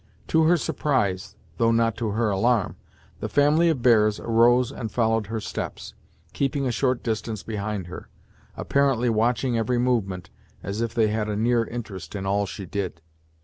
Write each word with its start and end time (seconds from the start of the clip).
To 0.29 0.45
her 0.45 0.57
surprise, 0.57 1.35
though 1.59 1.71
not 1.71 1.95
to 1.97 2.09
her 2.09 2.31
alarm, 2.31 2.75
the 3.19 3.29
family 3.29 3.69
of 3.69 3.83
bears 3.83 4.19
arose 4.19 4.71
and 4.71 4.91
followed 4.91 5.27
her 5.27 5.39
steps, 5.39 5.93
keeping 6.33 6.65
a 6.65 6.71
short 6.71 7.03
distance 7.03 7.43
behind 7.43 7.85
her; 7.85 8.09
apparently 8.57 9.11
watching 9.11 9.59
every 9.59 9.77
movement 9.77 10.31
as 10.63 10.81
if 10.81 10.95
they 10.95 11.09
had 11.09 11.29
a 11.29 11.35
near 11.35 11.65
interest 11.65 12.15
in 12.15 12.25
all 12.25 12.47
she 12.47 12.65
did. 12.65 12.99